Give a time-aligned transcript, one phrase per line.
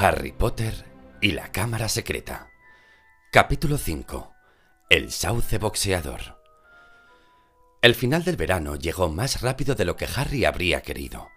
[0.00, 0.84] Harry Potter
[1.20, 2.52] y la Cámara Secreta.
[3.32, 4.32] Capítulo 5.
[4.90, 6.40] El sauce boxeador.
[7.82, 11.30] El final del verano llegó más rápido de lo que Harry habría querido.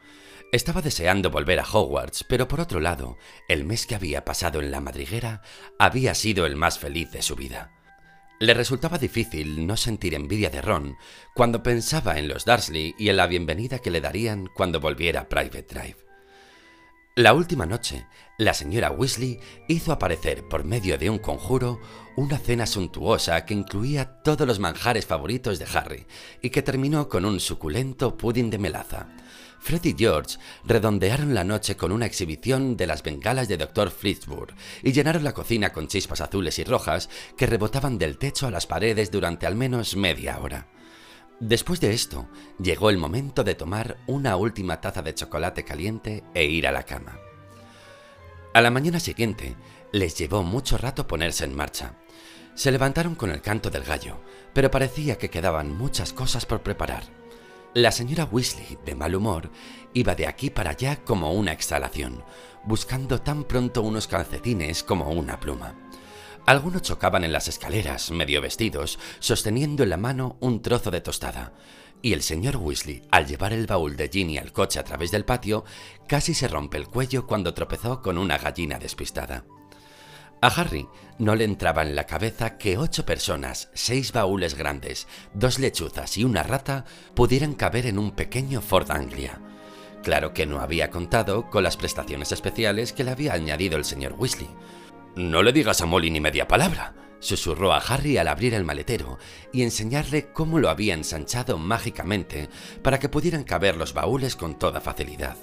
[0.52, 4.70] Estaba deseando volver a Hogwarts, pero por otro lado, el mes que había pasado en
[4.70, 5.42] la madriguera
[5.80, 7.72] había sido el más feliz de su vida.
[8.40, 10.98] Le resultaba difícil no sentir envidia de Ron
[11.34, 15.30] cuando pensaba en los Dursley y en la bienvenida que le darían cuando volviera a
[15.30, 16.12] Private Drive.
[17.16, 18.08] La última noche,
[18.42, 21.80] la señora Weasley hizo aparecer por medio de un conjuro
[22.16, 26.08] una cena suntuosa que incluía todos los manjares favoritos de Harry
[26.42, 29.10] y que terminó con un suculento pudding de melaza.
[29.60, 33.92] Fred y George redondearon la noche con una exhibición de las bengalas de Dr.
[33.92, 38.52] Flitzburg y llenaron la cocina con chispas azules y rojas que rebotaban del techo a
[38.52, 40.68] las paredes durante al menos media hora.
[41.40, 42.28] Después de esto,
[42.60, 46.82] llegó el momento de tomar una última taza de chocolate caliente e ir a la
[46.82, 47.21] cama.
[48.54, 49.56] A la mañana siguiente,
[49.94, 51.96] les llevó mucho rato ponerse en marcha.
[52.54, 54.20] Se levantaron con el canto del gallo,
[54.54, 57.04] pero parecía que quedaban muchas cosas por preparar.
[57.74, 59.52] La señora Weasley, de mal humor,
[59.94, 62.26] iba de aquí para allá como una exhalación,
[62.66, 65.76] buscando tan pronto unos calcetines como una pluma.
[66.46, 71.54] Algunos chocaban en las escaleras, medio vestidos, sosteniendo en la mano un trozo de tostada.
[72.02, 75.26] Y el señor Weasley, al llevar el baúl de Ginny al coche a través del
[75.26, 75.64] patio,
[76.08, 79.46] casi se rompe el cuello cuando tropezó con una gallina despistada.
[80.42, 80.88] A Harry
[81.20, 86.24] no le entraba en la cabeza que ocho personas, seis baúles grandes, dos lechuzas y
[86.24, 89.40] una rata pudieran caber en un pequeño Ford Anglia.
[90.02, 94.16] Claro que no había contado con las prestaciones especiales que le había añadido el señor
[94.18, 94.50] Weasley,
[95.16, 99.18] no le digas a Molly ni media palabra, susurró a Harry al abrir el maletero
[99.54, 102.50] y enseñarle cómo lo había ensanchado mágicamente
[102.84, 105.38] para que pudieran caber los baúles con toda facilidad.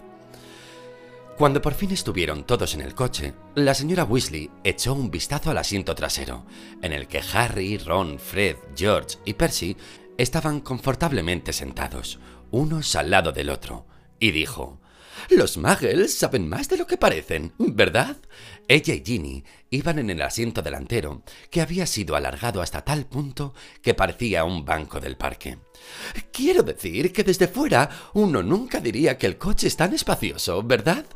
[1.38, 5.58] Cuando por fin estuvieron todos en el coche, la señora Weasley echó un vistazo al
[5.58, 6.44] asiento trasero,
[6.82, 9.76] en el que Harry, Ron, Fred, George y Percy
[10.18, 12.19] estaban confortablemente sentados,
[12.50, 13.86] unos al lado del otro,
[14.19, 14.80] y dijo,
[15.30, 18.16] los muggles saben más de lo que parecen, ¿verdad?
[18.70, 23.54] Ella y Ginny iban en el asiento delantero, que había sido alargado hasta tal punto
[23.80, 25.58] que parecía un banco del parque.
[26.30, 31.06] Quiero decir que desde fuera uno nunca diría que el coche es tan espacioso, ¿verdad?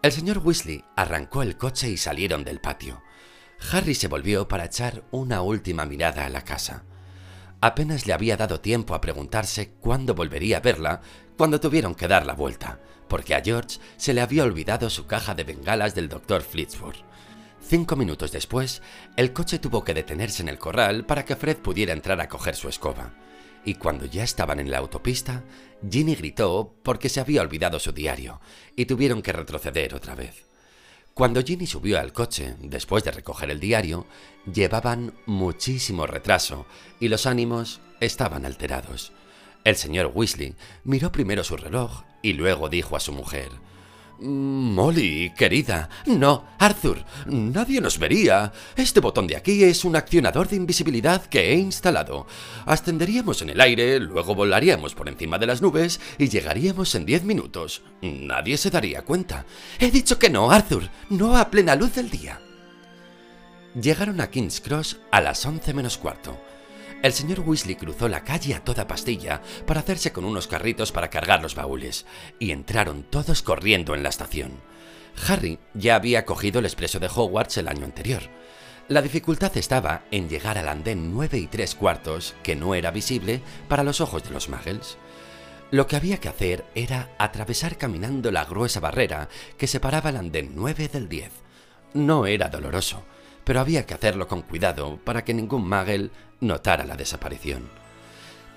[0.00, 3.02] El señor Weasley arrancó el coche y salieron del patio.
[3.70, 6.84] Harry se volvió para echar una última mirada a la casa.
[7.60, 11.02] Apenas le había dado tiempo a preguntarse cuándo volvería a verla
[11.36, 15.34] cuando tuvieron que dar la vuelta porque a George se le había olvidado su caja
[15.34, 16.42] de bengalas del Dr.
[16.42, 16.96] Flitzburg.
[17.60, 18.80] Cinco minutos después,
[19.16, 22.54] el coche tuvo que detenerse en el corral para que Fred pudiera entrar a coger
[22.54, 23.14] su escoba.
[23.64, 25.42] Y cuando ya estaban en la autopista,
[25.88, 28.40] Ginny gritó porque se había olvidado su diario
[28.76, 30.46] y tuvieron que retroceder otra vez.
[31.12, 34.06] Cuando Ginny subió al coche, después de recoger el diario,
[34.52, 36.66] llevaban muchísimo retraso
[37.00, 39.12] y los ánimos estaban alterados.
[39.64, 43.52] El señor Weasley miró primero su reloj y luego dijo a su mujer,
[44.18, 45.88] Molly, querida.
[46.06, 48.52] No, Arthur, nadie nos vería.
[48.74, 52.26] Este botón de aquí es un accionador de invisibilidad que he instalado.
[52.64, 57.22] Ascenderíamos en el aire, luego volaríamos por encima de las nubes y llegaríamos en diez
[57.22, 57.82] minutos.
[58.02, 59.46] Nadie se daría cuenta.
[59.78, 62.40] He dicho que no, Arthur, no a plena luz del día.
[63.80, 66.36] Llegaron a King's Cross a las once menos cuarto.
[67.06, 71.08] El señor Weasley cruzó la calle a toda pastilla para hacerse con unos carritos para
[71.08, 72.04] cargar los baúles,
[72.40, 74.60] y entraron todos corriendo en la estación.
[75.28, 78.22] Harry ya había cogido el expreso de Hogwarts el año anterior.
[78.88, 83.40] La dificultad estaba en llegar al andén nueve y tres cuartos, que no era visible
[83.68, 84.98] para los ojos de los muggles.
[85.70, 90.54] Lo que había que hacer era atravesar caminando la gruesa barrera que separaba el andén
[90.56, 91.30] 9 del 10.
[91.94, 93.04] No era doloroso,
[93.46, 96.10] pero había que hacerlo con cuidado para que ningún Muggle
[96.40, 97.68] notara la desaparición.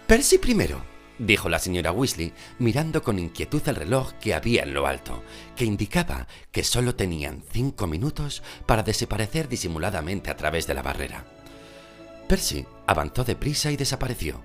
[0.08, 0.84] Percy primero,
[1.20, 5.24] dijo la señora Weasley, mirando con inquietud el reloj que había en lo alto,
[5.56, 11.26] que indicaba que solo tenían cinco minutos para desaparecer disimuladamente a través de la barrera.
[12.28, 14.42] Percy avanzó deprisa y desapareció.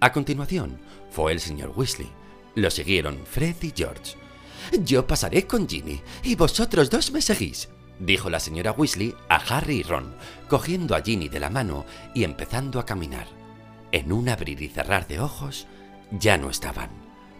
[0.00, 2.08] A continuación, fue el señor Weasley.
[2.54, 4.14] Lo siguieron Fred y George.
[4.80, 7.68] Yo pasaré con Ginny y vosotros dos me seguís,
[7.98, 10.14] dijo la señora Weasley a Harry y Ron,
[10.48, 13.26] cogiendo a Ginny de la mano y empezando a caminar.
[13.92, 15.66] En un abrir y cerrar de ojos,
[16.10, 16.90] ya no estaban.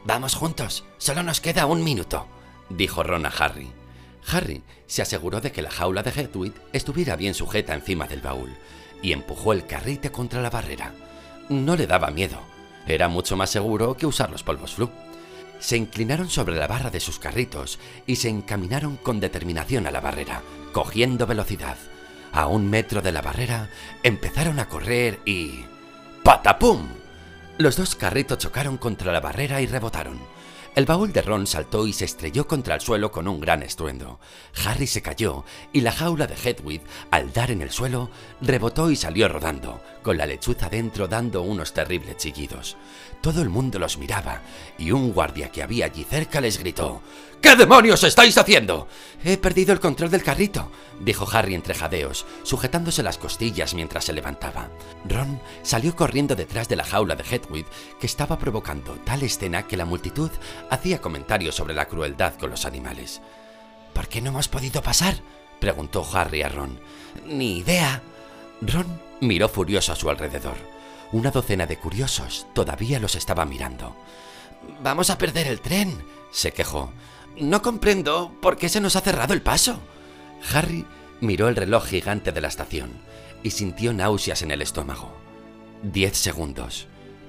[0.05, 2.27] Vamos juntos, solo nos queda un minuto,
[2.69, 3.71] dijo Ron a Harry.
[4.27, 8.55] Harry se aseguró de que la jaula de Hedwig estuviera bien sujeta encima del baúl
[9.03, 10.95] y empujó el carrite contra la barrera.
[11.49, 12.39] No le daba miedo,
[12.87, 14.77] era mucho más seguro que usar los polvos.
[15.59, 20.01] Se inclinaron sobre la barra de sus carritos y se encaminaron con determinación a la
[20.01, 20.43] barrera,
[20.73, 21.77] cogiendo velocidad.
[22.33, 23.71] A un metro de la barrera
[24.03, 25.65] empezaron a correr y...
[26.23, 26.89] ¡Patapum!
[27.59, 30.19] Los dos carritos chocaron contra la barrera y rebotaron.
[30.75, 34.19] El baúl de Ron saltó y se estrelló contra el suelo con un gran estruendo.
[34.65, 36.81] Harry se cayó y la jaula de Hedwig,
[37.13, 38.11] al dar en el suelo,
[38.41, 42.77] rebotó y salió rodando, con la lechuza dentro dando unos terribles chillidos.
[43.21, 44.43] Todo el mundo los miraba
[44.77, 47.03] y un guardia que había allí cerca les gritó
[47.45, 48.89] ¿Qué demonios estáis haciendo?
[49.23, 54.15] He perdido el control del carrito, dijo Harry entre jadeos, sujetándose las costillas mientras se
[54.15, 54.71] levantaba.
[55.07, 57.67] Ron salió corriendo detrás de la jaula de Hedwig,
[58.01, 60.31] que estaba provocando tal escena que la multitud
[60.71, 63.21] hacía comentarios sobre la crueldad con los animales.
[63.93, 65.17] ¿Por qué no hemos podido pasar?
[65.61, 66.81] preguntó Harry a Ron.
[67.27, 68.03] Ni idea.
[68.63, 70.57] Ron miró furioso a su alrededor.
[71.13, 73.95] Una docena de curiosos todavía los estaba mirando.
[74.83, 76.03] Vamos a perder el tren,
[76.33, 76.91] se quejó.
[77.37, 79.81] No comprendo por qué se nos ha cerrado el paso.
[80.53, 80.87] Harry
[81.21, 82.93] miró el reloj gigante de la estación
[83.43, 85.13] y sintió náuseas en el estómago.
[85.83, 86.87] Diez segundos.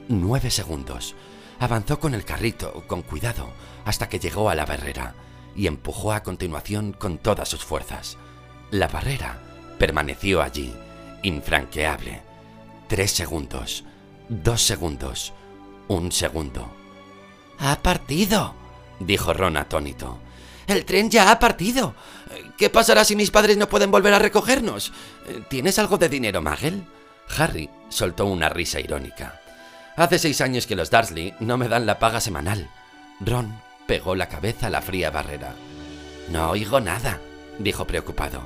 [0.07, 1.15] Nueve segundos.
[1.59, 3.49] Avanzó con el carrito, con cuidado,
[3.85, 5.15] hasta que llegó a la barrera
[5.55, 8.17] y empujó a continuación con todas sus fuerzas.
[8.71, 9.39] La barrera
[9.79, 10.73] permaneció allí,
[11.23, 12.21] infranqueable.
[12.87, 13.83] Tres segundos.
[14.29, 15.33] Dos segundos.
[15.87, 16.69] Un segundo.
[17.57, 18.64] ¡Ha partido!
[18.99, 20.19] Dijo Ron atónito.
[20.67, 21.95] El tren ya ha partido.
[22.57, 24.91] ¿Qué pasará si mis padres no pueden volver a recogernos?
[25.49, 26.83] ¿Tienes algo de dinero, Magel?
[27.37, 29.39] Harry soltó una risa irónica.
[29.95, 32.69] Hace seis años que los Dursley no me dan la paga semanal.
[33.19, 35.53] Ron pegó la cabeza a la fría barrera.
[36.29, 37.19] No oigo nada,
[37.59, 38.41] dijo preocupado.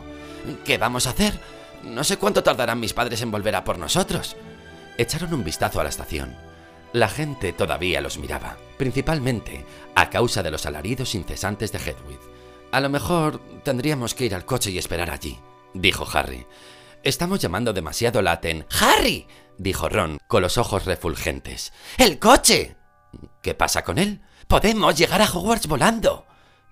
[0.66, 1.40] ¿Qué vamos a hacer?
[1.84, 4.36] No sé cuánto tardarán mis padres en volver a por nosotros.
[4.98, 6.36] Echaron un vistazo a la estación.
[6.92, 9.64] La gente todavía los miraba, principalmente
[9.96, 12.20] a causa de los alaridos incesantes de Hedwig.
[12.72, 15.40] A lo mejor tendríamos que ir al coche y esperar allí,
[15.74, 16.48] dijo Harry.
[17.04, 18.42] Estamos llamando demasiado la.
[18.82, 19.28] ¡Harry!
[19.58, 21.74] dijo Ron, con los ojos refulgentes.
[21.98, 22.76] ¡El coche!
[23.42, 24.22] ¿Qué pasa con él?
[24.48, 26.26] Podemos llegar a Hogwarts volando.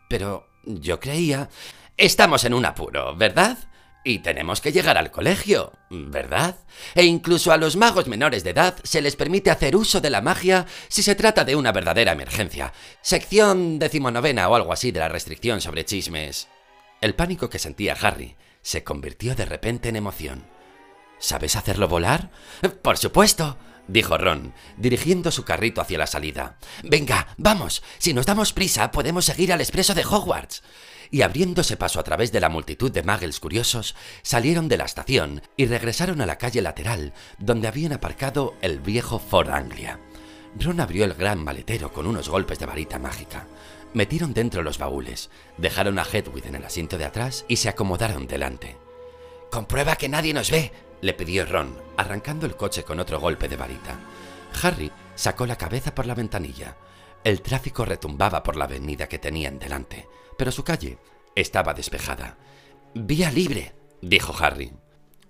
[0.09, 1.49] Pero yo creía...
[1.95, 3.57] Estamos en un apuro, ¿verdad?
[4.03, 6.55] Y tenemos que llegar al colegio, ¿verdad?
[6.95, 10.21] E incluso a los magos menores de edad se les permite hacer uso de la
[10.21, 12.71] magia si se trata de una verdadera emergencia.
[13.01, 16.47] Sección decimonovena o algo así de la restricción sobre chismes.
[17.01, 20.45] El pánico que sentía Harry se convirtió de repente en emoción.
[21.19, 22.29] ¿Sabes hacerlo volar?
[22.81, 23.57] Por supuesto,
[23.87, 26.57] dijo Ron, dirigiendo su carrito hacia la salida.
[26.83, 27.83] Venga, vamos.
[27.97, 30.63] Si nos damos prisa, podemos seguir al expreso de Hogwarts
[31.11, 35.41] y abriéndose paso a través de la multitud de muggles curiosos, salieron de la estación
[35.55, 39.99] y regresaron a la calle lateral donde habían aparcado el viejo Ford Anglia.
[40.59, 43.47] Ron abrió el gran maletero con unos golpes de varita mágica.
[43.93, 48.27] Metieron dentro los baúles, dejaron a Hedwig en el asiento de atrás y se acomodaron
[48.27, 48.77] delante.
[49.51, 50.71] Comprueba que nadie nos ve,
[51.01, 53.99] le pidió Ron, arrancando el coche con otro golpe de varita.
[54.61, 56.75] Harry sacó la cabeza por la ventanilla.
[57.27, 60.07] El tráfico retumbaba por la avenida que tenían delante
[60.37, 60.97] pero su calle
[61.35, 62.37] estaba despejada.
[62.93, 64.71] Vía libre, dijo Harry.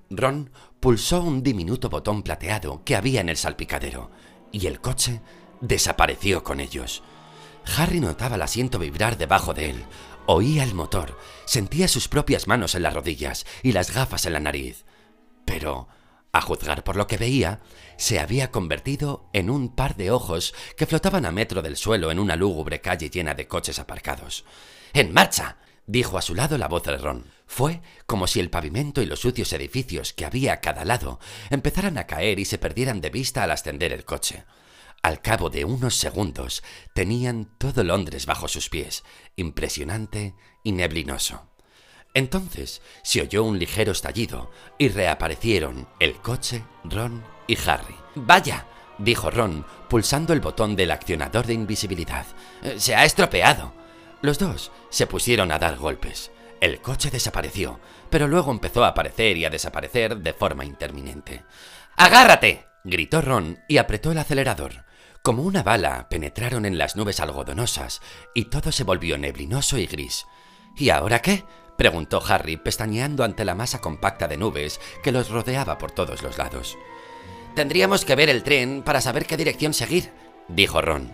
[0.09, 4.11] Ron pulsó un diminuto botón plateado que había en el salpicadero,
[4.51, 5.21] y el coche
[5.61, 7.03] desapareció con ellos.
[7.77, 9.85] Harry notaba el asiento vibrar debajo de él,
[10.27, 14.39] oía el motor, sentía sus propias manos en las rodillas y las gafas en la
[14.39, 14.85] nariz.
[15.45, 15.87] Pero,
[16.31, 17.59] a juzgar por lo que veía,
[17.97, 22.19] se había convertido en un par de ojos que flotaban a metro del suelo en
[22.19, 24.45] una lúgubre calle llena de coches aparcados.
[24.93, 25.57] ¡En marcha!
[25.85, 27.25] dijo a su lado la voz de Ron.
[27.47, 31.97] Fue como si el pavimento y los sucios edificios que había a cada lado empezaran
[31.97, 34.43] a caer y se perdieran de vista al ascender el coche.
[35.01, 36.63] Al cabo de unos segundos
[36.93, 39.03] tenían todo Londres bajo sus pies,
[39.35, 41.47] impresionante y neblinoso.
[42.17, 47.93] Entonces se oyó un ligero estallido y reaparecieron el coche, Ron y Harry.
[48.15, 48.65] Vaya,
[48.97, 52.25] dijo Ron, pulsando el botón del accionador de invisibilidad.
[52.77, 53.71] Se ha estropeado.
[54.23, 56.31] Los dos se pusieron a dar golpes.
[56.59, 61.43] El coche desapareció, pero luego empezó a aparecer y a desaparecer de forma interminente.
[61.97, 62.65] ¡Agárrate!
[62.83, 64.85] gritó Ron y apretó el acelerador.
[65.21, 68.01] Como una bala, penetraron en las nubes algodonosas
[68.33, 70.25] y todo se volvió neblinoso y gris.
[70.75, 71.43] ¿Y ahora qué?
[71.77, 76.37] Preguntó Harry, pestañeando ante la masa compacta de nubes que los rodeaba por todos los
[76.37, 76.77] lados.
[77.55, 80.11] Tendríamos que ver el tren para saber qué dirección seguir,
[80.47, 81.11] dijo Ron.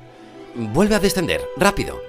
[0.56, 2.02] Vuelve a descender, rápido,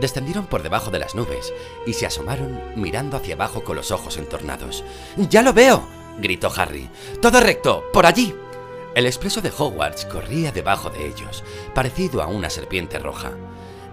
[0.00, 1.52] descendieron por debajo de las nubes
[1.86, 4.84] y se asomaron mirando hacia abajo con los ojos entornados.
[5.16, 5.86] ¡Ya lo veo!
[6.18, 6.88] gritó Harry.
[7.20, 7.84] ¡Todo recto!
[7.92, 8.34] ¡Por allí!
[8.94, 11.42] El expreso de Hogwarts corría debajo de ellos,
[11.74, 13.32] parecido a una serpiente roja.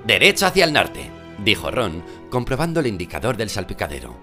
[0.05, 1.11] Derecho hacia el norte,
[1.43, 4.17] dijo Ron, comprobando el indicador del salpicadero.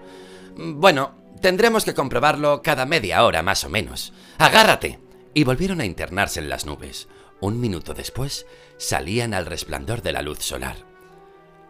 [0.55, 4.13] Bueno, tendremos que comprobarlo cada media hora más o menos.
[4.37, 4.99] ¡Agárrate!
[5.33, 7.07] Y volvieron a internarse en las nubes.
[7.41, 8.45] Un minuto después,
[8.77, 10.75] salían al resplandor de la luz solar.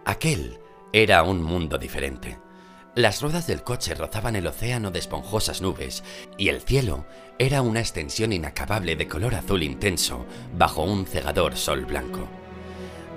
[0.06, 0.60] Aquel
[0.92, 2.40] era un mundo diferente.
[2.96, 6.04] Las ruedas del coche rozaban el océano de esponjosas nubes
[6.38, 7.06] y el cielo
[7.38, 10.26] era una extensión inacabable de color azul intenso
[10.58, 12.28] bajo un cegador sol blanco.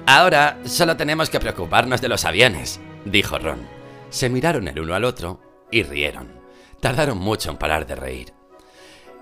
[0.07, 3.61] Ahora solo tenemos que preocuparnos de los aviones, dijo Ron.
[4.11, 5.41] Se miraron el uno al otro
[5.71, 6.29] y rieron.
[6.81, 8.33] Tardaron mucho en parar de reír.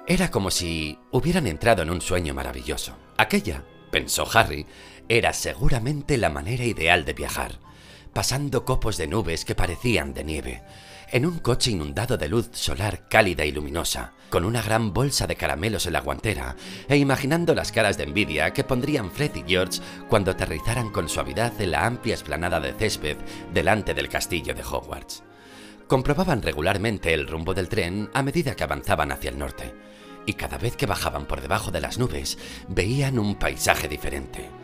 [0.07, 2.97] Era como si hubieran entrado en un sueño maravilloso.
[3.19, 4.67] Aquella, pensó Harry,
[5.09, 7.59] era seguramente la manera ideal de viajar,
[8.15, 10.63] pasando copos de nubes que parecían de nieve,
[11.13, 15.37] en un coche inundado de luz solar cálida y luminosa, con una gran bolsa de
[15.37, 16.57] caramelos en la guantera,
[16.89, 21.61] e imaginando las caras de envidia que pondrían Fred y George cuando aterrizaran con suavidad
[21.61, 23.17] en la amplia esplanada de césped
[23.53, 25.23] delante del castillo de Hogwarts.
[25.89, 29.75] Comprobaban regularmente el rumbo del tren a medida que avanzaban hacia el norte,
[30.27, 32.39] y cada vez que bajaban por debajo de las nubes
[32.69, 34.60] veían un paisaje diferente.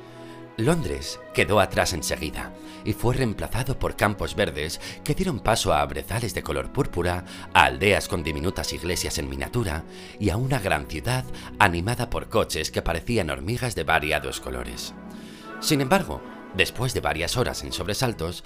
[0.57, 6.33] Londres quedó atrás enseguida y fue reemplazado por campos verdes que dieron paso a brezales
[6.35, 9.85] de color púrpura, a aldeas con diminutas iglesias en miniatura
[10.19, 11.25] y a una gran ciudad
[11.59, 14.95] animada por coches que parecían hormigas de variados colores.
[15.61, 16.23] Sin embargo,
[16.55, 18.43] después de varias horas en sobresaltos,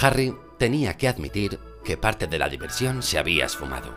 [0.00, 3.94] Harry tenía que admitir que parte de la diversión se había esfumado.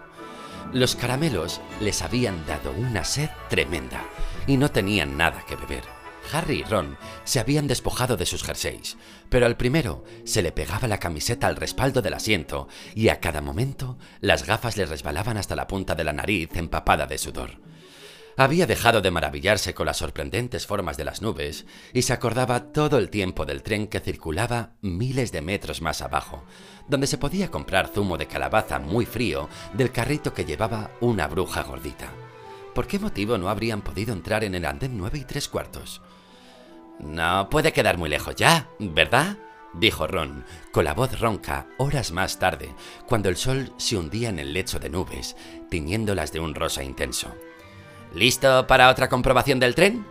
[0.71, 4.03] Los caramelos les habían dado una sed tremenda
[4.45, 5.94] y no tenían nada que beber.
[6.31, 8.97] Harry y Ron se habían despojado de sus jerseys,
[9.29, 13.41] pero al primero se le pegaba la camiseta al respaldo del asiento y a cada
[13.41, 17.65] momento las gafas le resbalaban hasta la punta de la nariz empapada de sudor.
[18.37, 22.97] Había dejado de maravillarse con las sorprendentes formas de las nubes y se acordaba todo
[22.97, 26.43] el tiempo del tren que circulaba miles de metros más abajo,
[26.89, 31.63] donde se podía comprar zumo de calabaza muy frío del carrito que llevaba una bruja
[31.63, 32.11] gordita.
[32.73, 36.01] ¿Por qué motivo no habrían podido entrar en el andén nueve y tres cuartos?
[36.99, 39.37] No puede quedar muy lejos ya, ¿verdad?
[39.73, 42.73] dijo Ron, con la voz ronca, horas más tarde,
[43.07, 45.35] cuando el sol se hundía en el lecho de nubes,
[45.69, 47.35] tiñéndolas de un rosa intenso.
[48.13, 50.05] ¿Listo para otra comprobación del tren?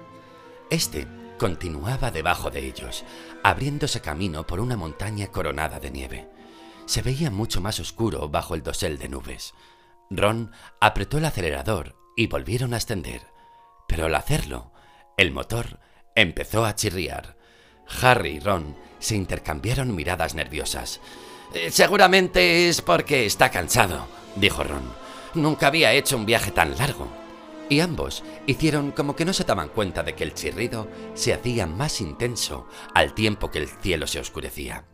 [0.71, 1.07] Este
[1.39, 3.05] continuaba debajo de ellos,
[3.43, 6.29] abriéndose camino por una montaña coronada de nieve.
[6.87, 9.55] Se veía mucho más oscuro bajo el dosel de nubes.
[10.11, 13.23] Ron apretó el acelerador y volvieron a ascender.
[13.89, 14.73] Pero al hacerlo,
[15.17, 15.81] el motor
[16.15, 17.37] Empezó a chirriar.
[18.01, 21.01] Harry y Ron se intercambiaron miradas nerviosas.
[21.53, 24.07] Eh, seguramente es porque está cansado,
[24.37, 24.93] dijo Ron.
[25.35, 27.09] Nunca había hecho un viaje tan largo.
[27.69, 31.67] Y ambos hicieron como que no se daban cuenta de que el chirrido se hacía
[31.67, 34.85] más intenso al tiempo que el cielo se oscurecía.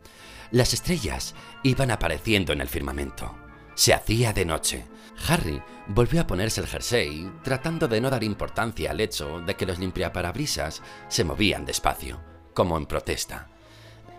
[0.51, 3.35] Las estrellas iban apareciendo en el firmamento.
[3.75, 4.85] Se hacía de noche.
[5.27, 9.65] Harry volvió a ponerse el jersey, tratando de no dar importancia al hecho de que
[9.65, 12.19] los limpiaparabrisas se movían despacio,
[12.53, 13.49] como en protesta.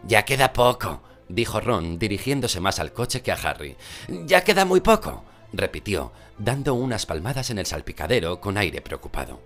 [0.05, 3.77] Ya queda poco, dijo Ron, dirigiéndose más al coche que a Harry.
[4.09, 9.41] Ya queda muy poco, repitió, dando unas palmadas en el salpicadero con aire preocupado.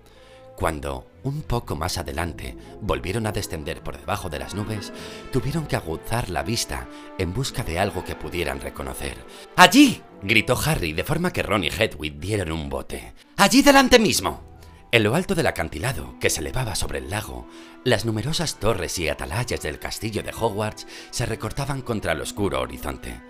[0.56, 4.90] Cuando, un poco más adelante, volvieron a descender por debajo de las nubes,
[5.30, 9.18] tuvieron que aguzar la vista en busca de algo que pudieran reconocer.
[9.54, 10.02] ¡Allí!
[10.22, 13.12] gritó Harry de forma que Ron y Hedwig dieron un bote.
[13.36, 14.56] ¡Allí delante mismo!
[14.92, 17.46] En lo alto del acantilado, que se elevaba sobre el lago,
[17.84, 23.20] las numerosas torres y atalayas del castillo de Hogwarts se recortaban contra el oscuro horizonte.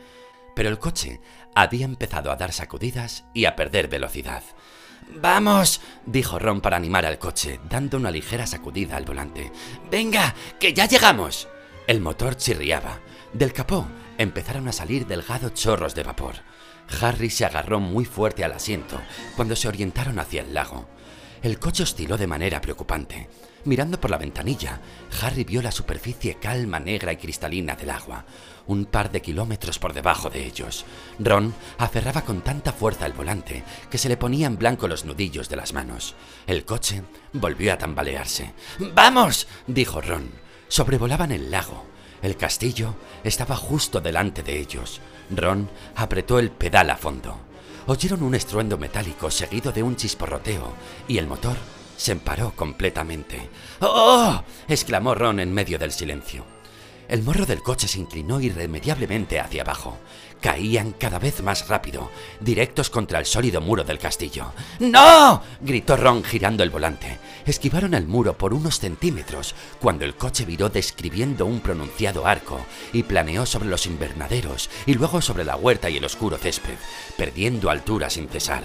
[0.54, 1.21] Pero el coche
[1.56, 4.45] había empezado a dar sacudidas y a perder velocidad.
[5.14, 9.52] Vamos, dijo Ron para animar al coche, dando una ligera sacudida al volante.
[9.90, 11.48] Venga, que ya llegamos.
[11.86, 13.00] El motor chirriaba.
[13.32, 13.86] Del capó
[14.18, 16.36] empezaron a salir delgados chorros de vapor.
[17.00, 19.00] Harry se agarró muy fuerte al asiento
[19.34, 20.88] cuando se orientaron hacia el lago.
[21.42, 23.28] El coche osciló de manera preocupante.
[23.64, 24.80] Mirando por la ventanilla,
[25.20, 28.25] Harry vio la superficie calma, negra y cristalina del agua,
[28.66, 30.85] un par de kilómetros por debajo de ellos.
[31.18, 35.56] Ron aferraba con tanta fuerza el volante que se le ponían blanco los nudillos de
[35.56, 36.14] las manos.
[36.46, 38.52] El coche volvió a tambalearse.
[38.94, 39.46] ¡Vamos!
[39.66, 40.30] dijo Ron.
[40.68, 41.85] Sobrevolaban el lago.
[42.23, 42.94] El castillo
[43.25, 45.00] estaba justo delante de ellos.
[45.30, 47.38] Ron apretó el pedal a fondo.
[47.87, 50.73] Oyeron un estruendo metálico seguido de un chisporroteo
[51.06, 51.56] y el motor
[51.96, 53.49] se emparó completamente.
[53.80, 54.42] ¡Oh!
[54.68, 56.55] exclamó Ron en medio del silencio.
[57.08, 59.98] El morro del coche se inclinó irremediablemente hacia abajo.
[60.40, 62.10] Caían cada vez más rápido,
[62.40, 64.52] directos contra el sólido muro del castillo.
[64.80, 65.42] ¡No!
[65.60, 67.18] gritó Ron girando el volante.
[67.46, 72.60] esquivaron el muro por unos centímetros cuando el coche viró describiendo un pronunciado arco
[72.92, 76.76] y planeó sobre los invernaderos y luego sobre la huerta y el oscuro césped,
[77.16, 78.64] perdiendo altura sin cesar.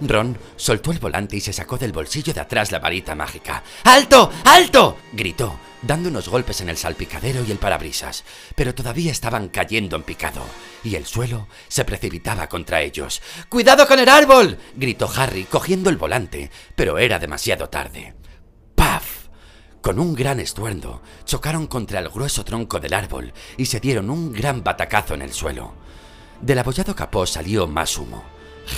[0.00, 3.62] Ron soltó el volante y se sacó del bolsillo de atrás la varita mágica.
[3.84, 4.30] ¡Alto!
[4.44, 4.96] ¡Alto!
[5.12, 8.24] gritó, dando unos golpes en el salpicadero y el parabrisas,
[8.54, 10.42] pero todavía estaban cayendo en picado,
[10.82, 13.20] y el suelo se precipitaba contra ellos.
[13.48, 14.58] ¡Cuidado con el árbol!
[14.74, 18.14] gritó Harry, cogiendo el volante, pero era demasiado tarde.
[18.74, 19.28] ¡Paf!
[19.80, 24.32] Con un gran estruendo, chocaron contra el grueso tronco del árbol y se dieron un
[24.32, 25.74] gran batacazo en el suelo.
[26.40, 28.24] Del abollado capó salió más humo.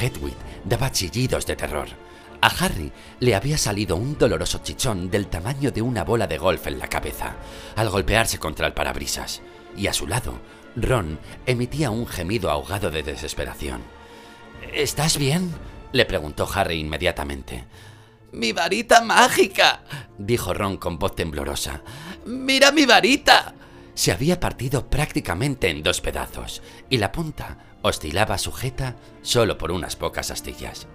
[0.01, 0.35] Hedwig
[0.65, 2.04] daba chillidos de terror.
[2.45, 6.67] A Harry le había salido un doloroso chichón del tamaño de una bola de golf
[6.67, 7.37] en la cabeza
[7.75, 9.41] al golpearse contra el parabrisas,
[9.79, 10.39] y a su lado,
[10.77, 13.81] Ron emitía un gemido ahogado de desesperación.
[14.75, 15.55] ¿Estás bien?
[15.93, 17.65] le preguntó Harry inmediatamente.
[18.33, 19.81] Mi varita mágica,
[20.19, 21.81] dijo Ron con voz temblorosa.
[22.27, 23.55] Mira mi varita.
[23.95, 26.61] Se había partido prácticamente en dos pedazos,
[26.91, 30.87] y la punta oscilaba sujeta solo por unas pocas astillas.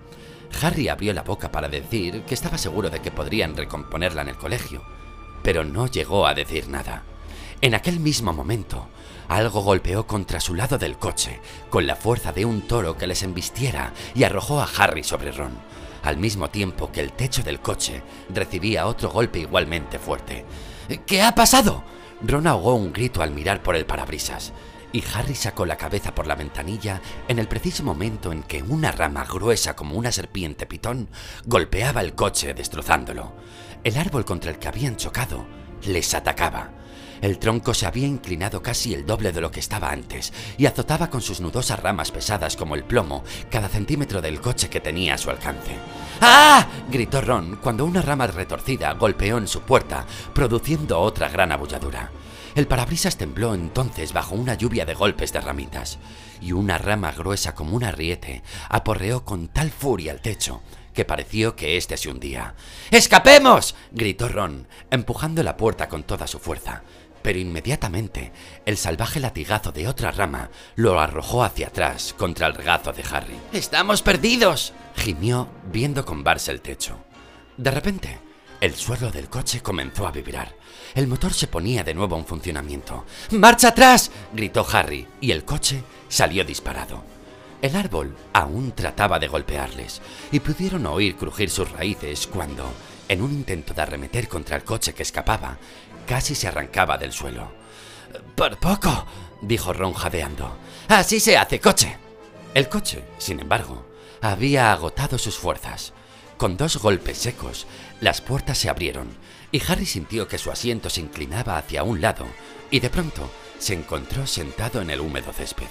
[0.62, 4.38] Harry abrió la boca para decir que estaba seguro de que podrían recomponerla en el
[4.38, 4.84] colegio,
[5.44, 7.04] pero no llegó a decir nada.
[7.62, 8.88] En aquel mismo momento,
[9.28, 11.40] algo golpeó contra su lado del coche,
[11.70, 15.58] con la fuerza de un toro que les embistiera y arrojó a Harry sobre Ron,
[16.04, 20.46] al mismo tiempo que el techo del coche recibía otro golpe igualmente fuerte.
[21.06, 21.84] ¿Qué ha pasado?
[22.22, 24.54] Ron ahogó un grito al mirar por el parabrisas
[24.92, 28.92] y Harry sacó la cabeza por la ventanilla en el preciso momento en que una
[28.92, 31.10] rama gruesa como una serpiente pitón
[31.46, 33.34] golpeaba el coche destrozándolo.
[33.84, 35.46] El árbol contra el que habían chocado
[35.84, 36.72] les atacaba.
[37.22, 41.10] El tronco se había inclinado casi el doble de lo que estaba antes y azotaba
[41.10, 45.18] con sus nudosas ramas pesadas como el plomo cada centímetro del coche que tenía a
[45.18, 45.76] su alcance.
[46.22, 46.66] ¡Ah!
[46.90, 52.10] gritó Ron cuando una rama retorcida golpeó en su puerta, produciendo otra gran abulladura.
[52.60, 55.98] El parabrisas tembló entonces bajo una lluvia de golpes de ramitas,
[56.42, 60.62] y una rama gruesa como un arriete aporreó con tal furia el techo
[60.94, 62.56] que pareció que éste se hundía.
[62.92, 63.76] ¡Escapemos!
[63.94, 66.84] gritó Ron, empujando la puerta con toda su fuerza.
[67.22, 68.34] Pero inmediatamente
[68.66, 73.40] el salvaje latigazo de otra rama lo arrojó hacia atrás contra el regazo de Harry.
[73.54, 74.74] ¡Estamos perdidos!
[74.98, 76.98] gimió viendo combarse el techo.
[77.56, 78.20] De repente,
[78.62, 80.56] el suelo del coche comenzó a vibrar.
[80.94, 83.06] El motor se ponía de nuevo en funcionamiento.
[83.32, 84.12] ¡Marcha atrás!
[84.34, 87.04] gritó Harry, y el coche salió disparado.
[87.62, 92.72] El árbol aún trataba de golpearles, y pudieron oír crujir sus raíces cuando,
[93.08, 95.58] en un intento de arremeter contra el coche que escapaba,
[96.06, 97.52] casi se arrancaba del suelo.
[98.36, 99.06] Por poco,
[99.42, 100.58] dijo Ron jadeando.
[100.88, 101.98] Así se hace, coche.
[102.54, 103.86] El coche, sin embargo,
[104.22, 105.94] había agotado sus fuerzas.
[106.40, 107.68] Con dos golpes secos,
[108.00, 109.10] las puertas se abrieron
[109.52, 112.26] y Harry sintió que su asiento se inclinaba hacia un lado
[112.72, 115.68] y de pronto se encontró sentado en el húmedo césped.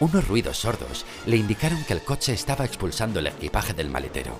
[0.00, 4.38] Unos ruidos sordos le indicaron que el coche estaba expulsando el equipaje del maletero.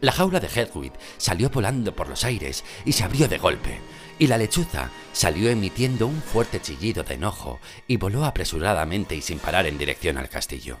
[0.00, 3.80] La jaula de Hedwig salió volando por los aires y se abrió de golpe,
[4.16, 9.40] y la lechuza salió emitiendo un fuerte chillido de enojo y voló apresuradamente y sin
[9.40, 10.78] parar en dirección al castillo.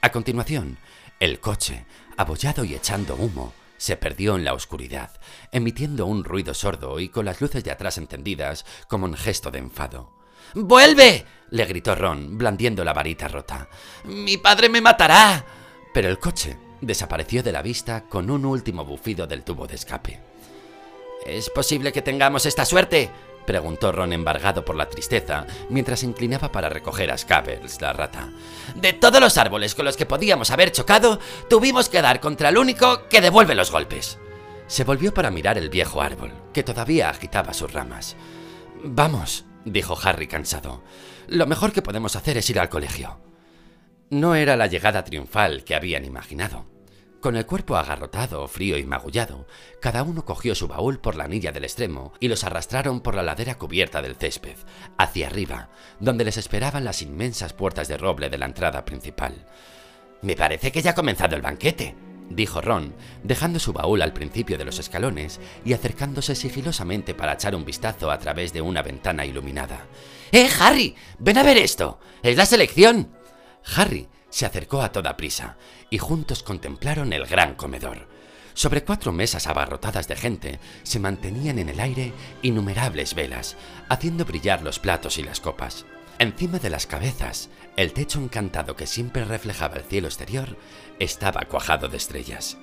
[0.00, 0.78] A continuación,
[1.20, 1.84] el coche,
[2.16, 5.10] abollado y echando humo, se perdió en la oscuridad,
[5.50, 9.58] emitiendo un ruido sordo y con las luces de atrás encendidas como un gesto de
[9.58, 10.12] enfado.
[10.54, 11.24] ¡Vuelve!
[11.50, 13.68] le gritó Ron, blandiendo la varita rota.
[14.04, 15.44] ¡Mi padre me matará!
[15.94, 20.20] Pero el coche desapareció de la vista con un último bufido del tubo de escape.
[21.26, 23.10] ¿Es posible que tengamos esta suerte?
[23.48, 28.28] Preguntó Ron embargado por la tristeza, mientras se inclinaba para recoger a Scabbers, la rata.
[28.74, 32.58] De todos los árboles con los que podíamos haber chocado, tuvimos que dar contra el
[32.58, 34.18] único que devuelve los golpes.
[34.66, 38.16] Se volvió para mirar el viejo árbol, que todavía agitaba sus ramas.
[38.84, 40.84] Vamos, dijo Harry cansado.
[41.26, 43.18] Lo mejor que podemos hacer es ir al colegio.
[44.10, 46.66] No era la llegada triunfal que habían imaginado.
[47.20, 49.48] Con el cuerpo agarrotado, frío y magullado,
[49.80, 53.24] cada uno cogió su baúl por la anilla del extremo y los arrastraron por la
[53.24, 54.56] ladera cubierta del césped,
[54.98, 59.46] hacia arriba, donde les esperaban las inmensas puertas de roble de la entrada principal.
[60.22, 61.96] Me parece que ya ha comenzado el banquete,
[62.30, 67.56] dijo Ron, dejando su baúl al principio de los escalones y acercándose sigilosamente para echar
[67.56, 69.86] un vistazo a través de una ventana iluminada.
[70.30, 70.94] ¡Eh, Harry!
[71.18, 71.98] ¡Ven a ver esto!
[72.22, 73.10] ¡Es la selección!
[73.76, 75.56] Harry se acercó a toda prisa
[75.90, 78.08] y juntos contemplaron el gran comedor.
[78.54, 82.12] Sobre cuatro mesas abarrotadas de gente se mantenían en el aire
[82.42, 83.56] innumerables velas,
[83.88, 85.86] haciendo brillar los platos y las copas.
[86.18, 90.56] Encima de las cabezas, el techo encantado que siempre reflejaba el cielo exterior
[90.98, 92.56] estaba cuajado de estrellas.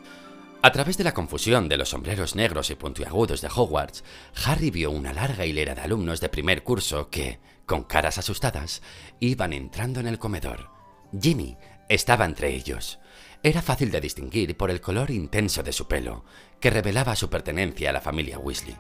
[0.62, 4.04] A través de la confusión de los sombreros negros y puntiagudos de Hogwarts,
[4.46, 8.82] Harry vio una larga hilera de alumnos de primer curso que, con caras asustadas,
[9.22, 10.75] iban entrando en el comedor.
[11.20, 11.58] Ginny
[11.90, 13.00] estaba entre ellos.
[13.44, 16.26] Era fácil de distinguir por el color intenso de su pelo,
[16.60, 18.76] que revelaba su pertenencia a la familia Weasley.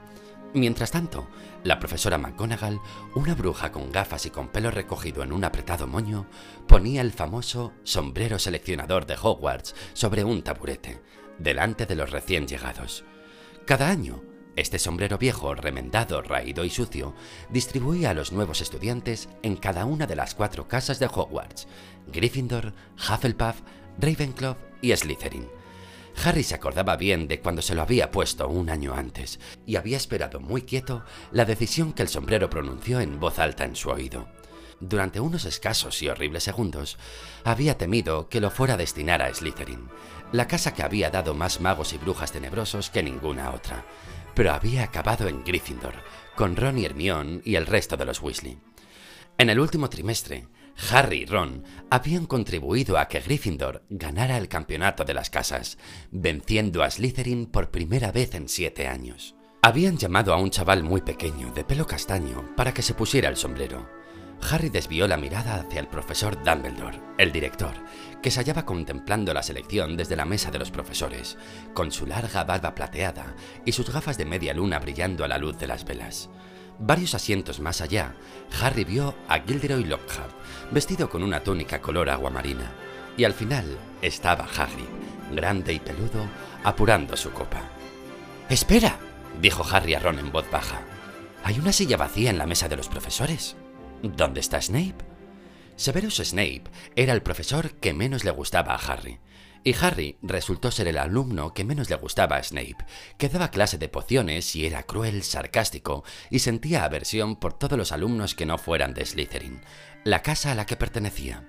[0.53, 1.27] Mientras tanto,
[1.63, 2.79] la profesora McGonagall,
[3.13, 6.27] una bruja con gafas y con pelo recogido en un apretado moño,
[6.67, 11.01] ponía el famoso sombrero seleccionador de Hogwarts sobre un taburete,
[11.37, 13.03] delante de los recién llegados.
[13.65, 14.23] Cada año,
[14.55, 17.13] este sombrero viejo, remendado, raído y sucio,
[17.49, 21.67] distribuía a los nuevos estudiantes en cada una de las cuatro casas de Hogwarts,
[22.07, 23.61] Gryffindor, Hufflepuff,
[23.99, 25.47] Ravenclaw y Slytherin.
[26.23, 29.97] Harry se acordaba bien de cuando se lo había puesto un año antes y había
[29.97, 34.27] esperado muy quieto la decisión que el sombrero pronunció en voz alta en su oído.
[34.79, 36.97] Durante unos escasos y horribles segundos,
[37.43, 39.89] había temido que lo fuera a destinar a Slytherin,
[40.31, 43.85] la casa que había dado más magos y brujas tenebrosos que ninguna otra,
[44.35, 45.95] pero había acabado en Gryffindor,
[46.35, 48.59] con Ron y Hermione y el resto de los Weasley.
[49.37, 50.47] En el último trimestre,
[50.91, 55.77] Harry y Ron habían contribuido a que Gryffindor ganara el campeonato de las casas,
[56.11, 59.35] venciendo a Slytherin por primera vez en siete años.
[59.61, 63.37] Habían llamado a un chaval muy pequeño, de pelo castaño, para que se pusiera el
[63.37, 63.89] sombrero.
[64.41, 67.73] Harry desvió la mirada hacia el profesor Dumbledore, el director,
[68.21, 71.37] que se hallaba contemplando la selección desde la mesa de los profesores,
[71.73, 75.57] con su larga barba plateada y sus gafas de media luna brillando a la luz
[75.57, 76.29] de las velas.
[76.77, 78.15] Varios asientos más allá,
[78.61, 80.31] Harry vio a Gilderoy Lockhart,
[80.71, 82.71] vestido con una túnica color agua marina,
[83.17, 83.65] y al final
[84.01, 84.85] estaba Hagrid,
[85.31, 86.27] grande y peludo,
[86.63, 87.61] apurando su copa.
[88.49, 88.99] ¡Espera!
[89.41, 90.81] dijo Harry a Ron en voz baja.
[91.43, 93.55] Hay una silla vacía en la mesa de los profesores.
[94.13, 95.03] ¿Dónde está Snape?
[95.77, 96.63] Severus Snape
[96.95, 99.19] era el profesor que menos le gustaba a Harry,
[99.63, 102.77] y Harry resultó ser el alumno que menos le gustaba a Snape,
[103.17, 107.91] que daba clase de pociones y era cruel, sarcástico y sentía aversión por todos los
[107.91, 109.61] alumnos que no fueran de Slytherin,
[110.03, 111.47] la casa a la que pertenecía.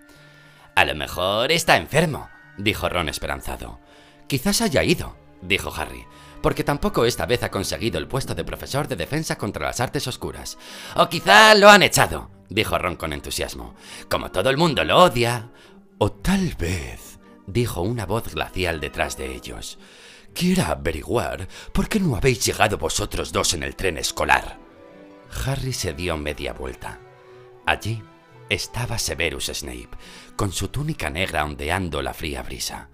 [0.74, 3.80] A lo mejor está enfermo, dijo Ron esperanzado.
[4.28, 6.06] Quizás haya ido, dijo Harry,
[6.40, 10.06] porque tampoco esta vez ha conseguido el puesto de profesor de defensa contra las artes
[10.06, 10.56] oscuras.
[10.96, 13.74] O quizá lo han echado, dijo Ron con entusiasmo.
[14.08, 15.50] Como todo el mundo lo odia.
[15.98, 19.78] O tal vez, dijo una voz glacial detrás de ellos,
[20.34, 24.58] quiera averiguar por qué no habéis llegado vosotros dos en el tren escolar.
[25.46, 27.00] Harry se dio media vuelta.
[27.64, 28.02] Allí
[28.48, 29.90] estaba Severus Snape,
[30.36, 32.90] con su túnica negra ondeando la fría brisa.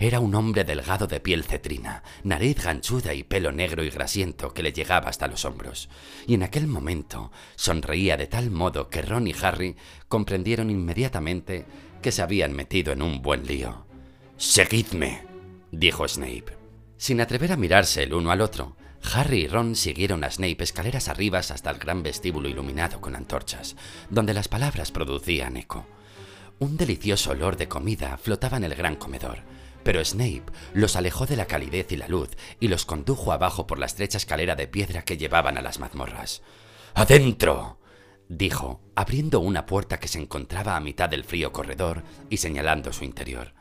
[0.00, 4.62] Era un hombre delgado de piel cetrina, nariz ganchuda y pelo negro y grasiento que
[4.62, 5.88] le llegaba hasta los hombros,
[6.24, 9.74] y en aquel momento sonreía de tal modo que Ron y Harry
[10.08, 11.66] comprendieron inmediatamente
[12.00, 13.86] que se habían metido en un buen lío.
[14.36, 15.26] Seguidme,
[15.72, 16.56] dijo Snape.
[16.96, 18.76] Sin atrever a mirarse el uno al otro,
[19.12, 23.74] Harry y Ron siguieron a Snape escaleras arriba hasta el gran vestíbulo iluminado con antorchas,
[24.10, 25.86] donde las palabras producían eco.
[26.60, 29.38] Un delicioso olor de comida flotaba en el gran comedor,
[29.88, 30.42] pero Snape
[30.74, 32.28] los alejó de la calidez y la luz
[32.60, 36.42] y los condujo abajo por la estrecha escalera de piedra que llevaban a las mazmorras.
[36.92, 37.78] ¡Adentro!
[38.28, 43.04] dijo, abriendo una puerta que se encontraba a mitad del frío corredor y señalando su
[43.04, 43.54] interior.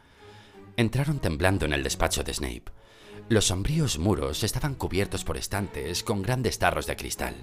[0.75, 2.73] Entraron temblando en el despacho de Snape.
[3.29, 7.35] Los sombríos muros estaban cubiertos por estantes con grandes tarros de cristal,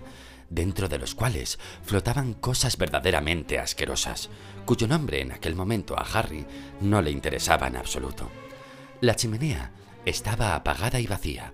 [0.50, 4.28] dentro de los cuales flotaban cosas verdaderamente asquerosas,
[4.66, 6.44] cuyo nombre en aquel momento a Harry
[6.82, 8.30] no le interesaba en absoluto.
[9.04, 9.70] La chimenea
[10.06, 11.52] estaba apagada y vacía.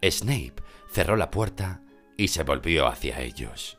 [0.00, 0.54] Snape
[0.92, 1.80] cerró la puerta
[2.16, 3.78] y se volvió hacia ellos.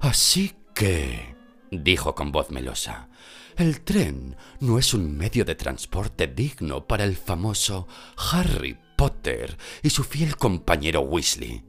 [0.00, 1.36] Así que,
[1.70, 3.10] dijo con voz melosa,
[3.58, 7.86] el tren no es un medio de transporte digno para el famoso
[8.32, 11.62] Harry Potter y su fiel compañero Weasley.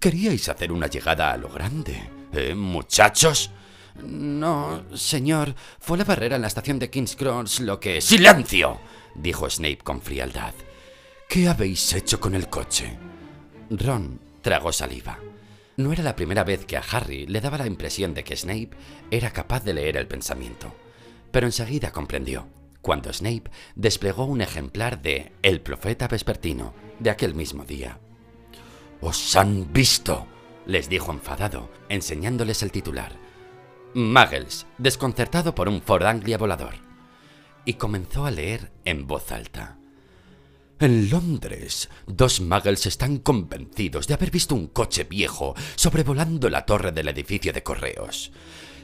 [0.00, 3.50] Queríais hacer una llegada a lo grande, ¿eh, muchachos?
[4.02, 8.00] No, señor, fue la barrera en la estación de King's Cross lo que...
[8.00, 8.80] ¡Silencio!
[9.20, 10.54] Dijo Snape con frialdad.
[11.28, 12.98] ¿Qué habéis hecho con el coche?
[13.70, 15.18] Ron tragó saliva.
[15.76, 18.70] No era la primera vez que a Harry le daba la impresión de que Snape
[19.10, 20.74] era capaz de leer el pensamiento,
[21.30, 22.48] pero enseguida comprendió,
[22.82, 27.98] cuando Snape desplegó un ejemplar de El profeta vespertino de aquel mismo día.
[29.00, 30.26] ¡Os han visto!
[30.66, 33.12] les dijo enfadado, enseñándoles el titular.
[33.94, 36.87] Muggles, desconcertado por un Ford Anglia volador
[37.68, 39.76] y comenzó a leer en voz alta.
[40.80, 46.92] En Londres, dos muggles están convencidos de haber visto un coche viejo sobrevolando la torre
[46.92, 48.32] del edificio de correos.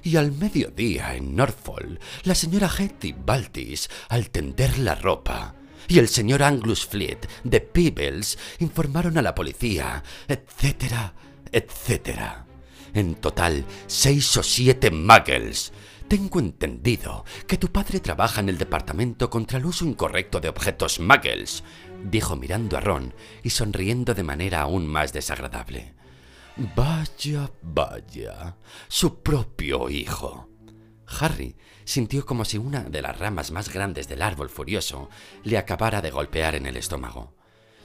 [0.02, 5.54] Y al mediodía en Norfolk, la señora Hetty Baltis, al tender la ropa,
[5.88, 11.14] y el señor Anglus Fleet de Peebles informaron a la policía, etcétera,
[11.50, 12.44] etcétera.
[12.92, 15.72] En total, seis o siete muggles.
[16.08, 21.00] Tengo entendido que tu padre trabaja en el departamento contra el uso incorrecto de objetos
[21.00, 21.64] muggles,
[22.04, 25.94] dijo mirando a Ron y sonriendo de manera aún más desagradable.
[26.76, 30.48] Vaya, vaya, su propio hijo.
[31.20, 35.08] Harry sintió como si una de las ramas más grandes del árbol furioso
[35.42, 37.34] le acabara de golpear en el estómago.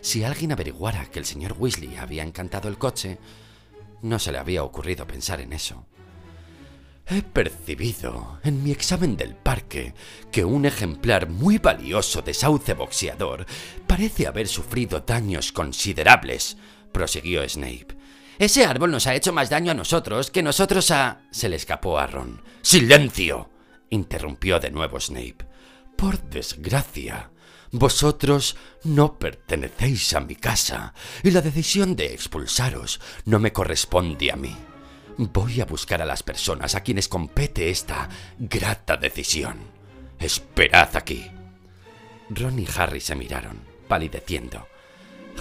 [0.01, 3.17] Si alguien averiguara que el señor Weasley había encantado el coche,
[4.01, 5.85] no se le había ocurrido pensar en eso.
[7.11, 9.95] He percibido en mi examen del parque
[10.31, 13.47] que un ejemplar muy valioso de sauce boxeador
[13.87, 16.57] parece haber sufrido daños considerables,
[16.91, 17.97] prosiguió Snape.
[18.37, 21.21] Ese árbol nos ha hecho más daño a nosotros que nosotros a...
[21.31, 22.43] se le escapó a Ron.
[22.61, 23.49] ¡Silencio!
[23.89, 25.47] interrumpió de nuevo Snape.
[25.97, 27.31] Por desgracia,
[27.71, 30.93] vosotros no pertenecéis a mi casa
[31.23, 34.55] y la decisión de expulsaros no me corresponde a mí.
[35.21, 38.07] Voy a buscar a las personas a quienes compete esta
[38.39, 39.57] grata decisión.
[40.17, 41.29] Esperad aquí.
[42.29, 44.65] Ron y Harry se miraron, palideciendo.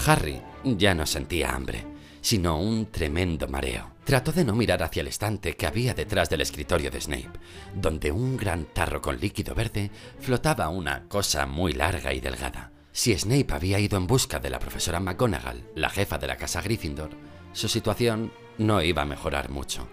[0.05, 1.85] Harry ya no sentía hambre,
[2.21, 3.93] sino un tremendo mareo.
[4.03, 7.39] Trató de no mirar hacia el estante que había detrás del escritorio de Snape,
[7.73, 12.73] donde un gran tarro con líquido verde flotaba una cosa muy larga y delgada.
[12.91, 16.63] Si Snape había ido en busca de la profesora McGonagall, la jefa de la casa
[16.63, 17.11] Gryffindor,
[17.53, 19.89] su situación no iba a mejorar mucho.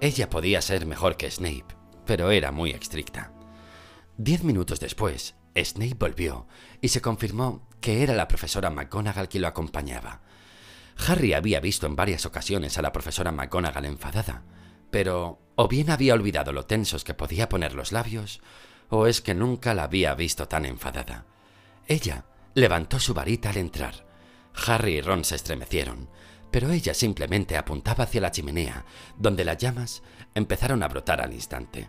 [0.00, 1.66] Ella podía ser mejor que Snape,
[2.04, 3.32] pero era muy estricta.
[4.16, 6.46] Diez minutos después, Snape volvió
[6.80, 10.22] y se confirmó que era la profesora McGonagall quien lo acompañaba.
[11.06, 14.42] Harry había visto en varias ocasiones a la profesora McGonagall enfadada,
[14.90, 18.40] pero o bien había olvidado lo tensos que podía poner los labios,
[18.88, 21.24] o es que nunca la había visto tan enfadada.
[21.86, 22.24] Ella
[22.54, 24.06] levantó su varita al entrar.
[24.66, 26.10] Harry y Ron se estremecieron,
[26.52, 28.84] pero ella simplemente apuntaba hacia la chimenea,
[29.16, 30.02] donde las llamas
[30.34, 31.88] empezaron a brotar al instante.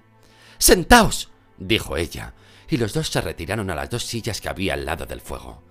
[0.58, 1.30] ¡Sentaos!
[1.58, 2.34] dijo ella,
[2.70, 5.62] y los dos se retiraron a las dos sillas que había al lado del fuego.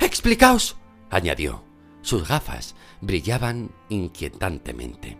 [0.00, 0.76] ¡Explicaos!
[1.08, 1.64] añadió.
[2.02, 5.16] Sus gafas brillaban inquietantemente.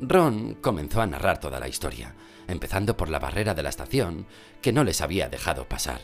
[0.00, 2.14] Ron comenzó a narrar toda la historia,
[2.48, 4.26] empezando por la barrera de la estación
[4.62, 6.00] que no les había dejado pasar.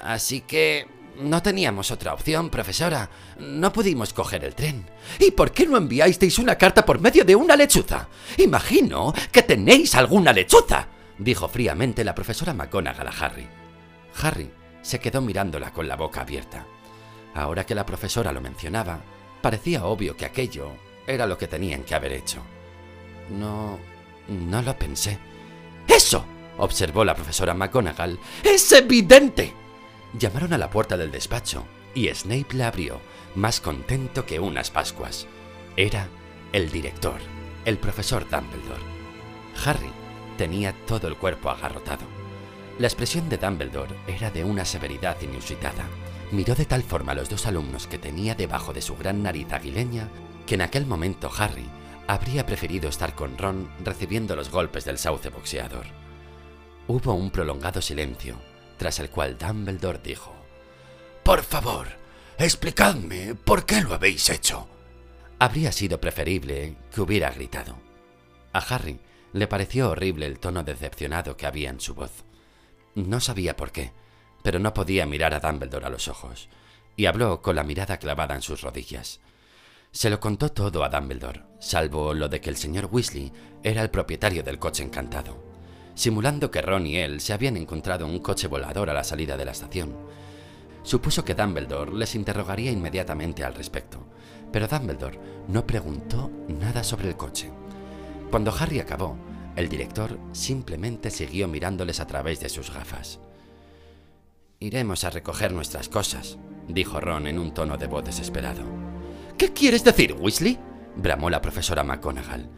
[0.00, 3.10] Así que no teníamos otra opción, profesora.
[3.38, 4.88] No pudimos coger el tren.
[5.18, 8.08] ¿Y por qué no enviasteis una carta por medio de una lechuza?
[8.38, 13.48] Imagino que tenéis alguna lechuza, dijo fríamente la profesora McGonagall a Harry.
[14.22, 14.50] Harry
[14.82, 16.66] se quedó mirándola con la boca abierta.
[17.34, 19.00] Ahora que la profesora lo mencionaba,
[19.40, 20.72] parecía obvio que aquello
[21.06, 22.42] era lo que tenían que haber hecho.
[23.30, 23.78] No...
[24.28, 25.18] no lo pensé.
[25.86, 26.24] ¡Eso!
[26.58, 28.18] observó la profesora McGonagall.
[28.42, 29.59] ¡Es evidente!
[30.18, 33.00] Llamaron a la puerta del despacho y Snape la abrió,
[33.34, 35.26] más contento que unas Pascuas.
[35.76, 36.08] Era
[36.52, 37.20] el director,
[37.64, 38.82] el profesor Dumbledore.
[39.64, 39.90] Harry
[40.36, 42.04] tenía todo el cuerpo agarrotado.
[42.78, 45.84] La expresión de Dumbledore era de una severidad inusitada.
[46.32, 49.52] Miró de tal forma a los dos alumnos que tenía debajo de su gran nariz
[49.52, 50.08] aguileña
[50.46, 51.68] que en aquel momento Harry
[52.08, 55.86] habría preferido estar con Ron recibiendo los golpes del sauce boxeador.
[56.88, 58.49] Hubo un prolongado silencio
[58.80, 60.34] tras el cual Dumbledore dijo,
[61.22, 61.86] Por favor,
[62.38, 64.66] explicadme por qué lo habéis hecho.
[65.38, 67.76] Habría sido preferible que hubiera gritado.
[68.54, 68.98] A Harry
[69.34, 72.24] le pareció horrible el tono decepcionado que había en su voz.
[72.94, 73.92] No sabía por qué,
[74.42, 76.48] pero no podía mirar a Dumbledore a los ojos,
[76.96, 79.20] y habló con la mirada clavada en sus rodillas.
[79.92, 83.30] Se lo contó todo a Dumbledore, salvo lo de que el señor Weasley
[83.62, 85.49] era el propietario del coche encantado
[86.00, 89.44] simulando que Ron y él se habían encontrado un coche volador a la salida de
[89.44, 89.94] la estación.
[90.82, 94.06] Supuso que Dumbledore les interrogaría inmediatamente al respecto,
[94.50, 97.50] pero Dumbledore no preguntó nada sobre el coche.
[98.30, 99.14] Cuando Harry acabó,
[99.56, 103.20] el director simplemente siguió mirándoles a través de sus gafas.
[104.58, 108.62] Iremos a recoger nuestras cosas, dijo Ron en un tono de voz desesperado.
[109.36, 110.58] ¿Qué quieres decir, Weasley?
[110.96, 112.48] bramó la profesora McGonagall.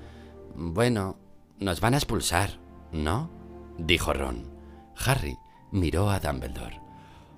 [0.55, 1.19] Bueno,
[1.59, 2.62] nos van a expulsar,
[2.93, 3.31] ¿No?
[3.79, 4.51] dijo Ron.
[4.97, 5.37] Harry
[5.71, 6.81] miró a Dumbledore.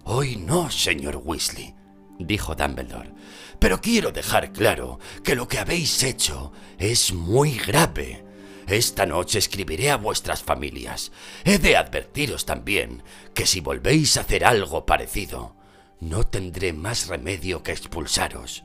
[0.04, 1.74] Hoy no, señor Weasley,
[2.18, 3.12] dijo Dumbledore.
[3.58, 8.24] Pero quiero dejar claro que lo que habéis hecho es muy grave.
[8.66, 11.12] Esta noche escribiré a vuestras familias.
[11.44, 15.54] He de advertiros también que si volvéis a hacer algo parecido,
[16.00, 18.64] no tendré más remedio que expulsaros.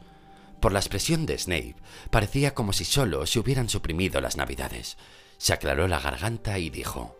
[0.60, 1.76] Por la expresión de Snape,
[2.10, 4.98] parecía como si solo se hubieran suprimido las navidades.
[5.40, 7.18] Se aclaró la garganta y dijo,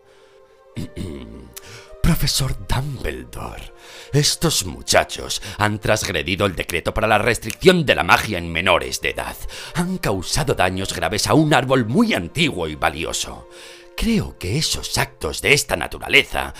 [2.02, 3.72] Profesor Dumbledore,
[4.12, 9.10] estos muchachos han transgredido el decreto para la restricción de la magia en menores de
[9.10, 9.36] edad.
[9.74, 13.48] Han causado daños graves a un árbol muy antiguo y valioso.
[13.96, 16.52] Creo que esos actos de esta naturaleza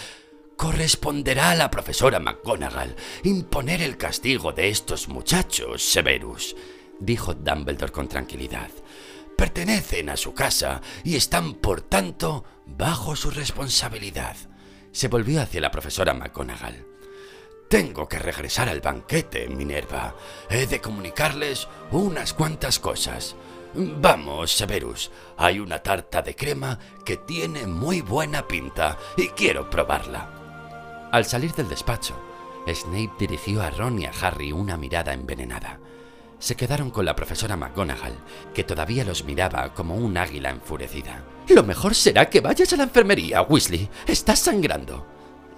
[0.56, 6.56] corresponderá a la profesora McGonagall imponer el castigo de estos muchachos, Severus,
[6.98, 8.70] dijo Dumbledore con tranquilidad.
[9.40, 14.36] Pertenecen a su casa y están, por tanto, bajo su responsabilidad.
[14.92, 16.86] Se volvió hacia la profesora McGonagall.
[17.70, 20.14] Tengo que regresar al banquete, Minerva.
[20.50, 23.34] He de comunicarles unas cuantas cosas.
[23.72, 25.10] Vamos, Severus.
[25.38, 31.08] Hay una tarta de crema que tiene muy buena pinta y quiero probarla.
[31.12, 32.14] Al salir del despacho,
[32.68, 35.80] Snape dirigió a Ron y a Harry una mirada envenenada.
[36.40, 38.14] Se quedaron con la profesora McGonagall,
[38.54, 41.22] que todavía los miraba como un águila enfurecida.
[41.48, 43.90] Lo mejor será que vayas a la enfermería, Weasley.
[44.06, 45.06] Estás sangrando.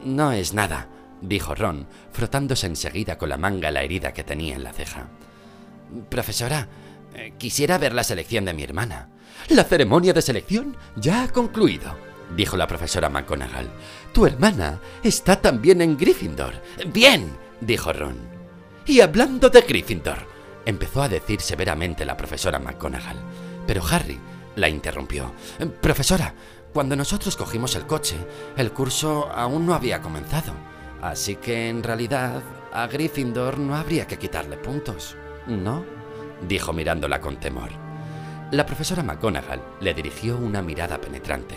[0.04, 0.88] No es nada,
[1.20, 5.06] dijo Ron, frotándose enseguida con la manga la herida que tenía en la ceja.
[6.08, 6.66] Profesora,
[7.14, 9.08] eh, quisiera ver la selección de mi hermana.
[9.50, 11.96] La ceremonia de selección ya ha concluido,
[12.36, 13.70] dijo la profesora McGonagall.
[14.12, 16.54] Tu hermana está también en Gryffindor.
[16.88, 18.16] Bien, dijo Ron.
[18.84, 20.31] Y hablando de Gryffindor,
[20.66, 23.18] empezó a decir severamente la profesora McGonagall.
[23.66, 24.18] Pero Harry
[24.57, 25.33] la interrumpió.
[25.81, 26.35] Profesora,
[26.72, 28.16] cuando nosotros cogimos el coche,
[28.57, 30.53] el curso aún no había comenzado.
[31.01, 35.85] Así que en realidad a Gryffindor no habría que quitarle puntos, ¿no?
[36.48, 37.70] dijo mirándola con temor.
[38.51, 41.57] La profesora McGonagall le dirigió una mirada penetrante,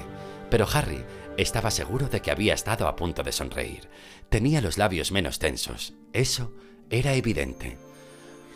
[0.49, 1.03] pero Harry
[1.37, 3.89] estaba seguro de que había estado a punto de sonreír.
[4.29, 5.93] Tenía los labios menos tensos.
[6.13, 6.53] Eso
[6.89, 7.77] era evidente.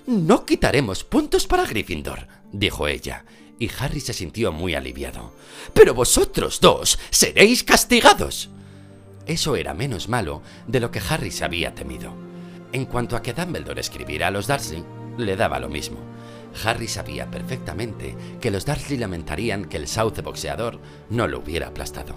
[0.10, 3.26] No quitaremos puntos para Gryffindor, dijo ella,
[3.60, 5.36] y Harry se sintió muy aliviado.
[5.76, 8.50] Pero vosotros dos seréis castigados.
[9.28, 12.12] Eso era menos malo de lo que Harry se había temido.
[12.72, 14.84] En cuanto a que Dumbledore escribiera a los Darcy,
[15.19, 16.00] le daba lo mismo.
[16.65, 20.80] Harry sabía perfectamente que los Darcy lamentarían que el sauce boxeador
[21.12, 22.15] no lo hubiera aplastado.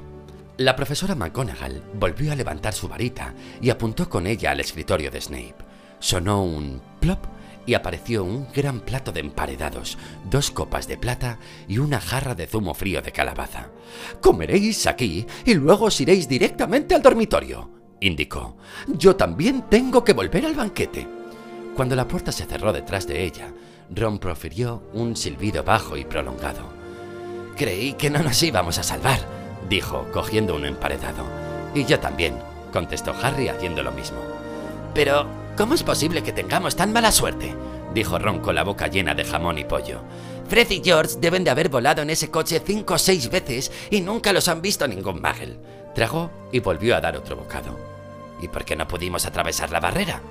[0.56, 5.20] La profesora McGonagall volvió a levantar su varita y apuntó con ella al escritorio de
[5.20, 5.56] Snape.
[5.98, 7.26] Sonó un plop
[7.66, 9.98] y apareció un gran plato de emparedados,
[10.28, 13.70] dos copas de plata y una jarra de zumo frío de calabaza.
[14.20, 17.70] Comeréis aquí y luego os iréis directamente al dormitorio,
[18.00, 18.56] indicó.
[18.88, 21.06] Yo también tengo que volver al banquete.
[21.76, 23.52] Cuando la puerta se cerró detrás de ella,
[23.90, 26.72] Ron profirió un silbido bajo y prolongado.
[27.56, 29.20] Creí que no nos íbamos a salvar,
[29.68, 31.24] dijo, cogiendo un emparedado.
[31.74, 32.34] Y yo también,
[32.72, 34.18] contestó Harry haciendo lo mismo.
[34.94, 37.54] Pero ¿Cómo es posible que tengamos tan mala suerte?
[37.94, 40.00] dijo Ron con la boca llena de jamón y pollo.
[40.48, 44.00] Fred y George deben de haber volado en ese coche cinco o seis veces y
[44.00, 45.58] nunca los han visto ningún Magel.
[45.94, 47.78] Tragó y volvió a dar otro bocado.
[48.40, 50.22] ¿Y por qué no pudimos atravesar la barrera?